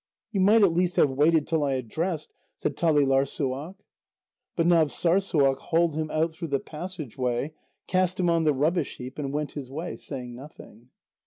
[0.31, 3.75] "You might at least have waited till I had dressed," said Talîlarssuaq.
[4.55, 7.53] But Navssârssuaq hauled him out through the passage way,
[7.85, 10.89] cast him on the rubbish heap and went his way, saying nothing.